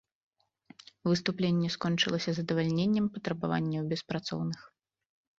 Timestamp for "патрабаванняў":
3.17-3.85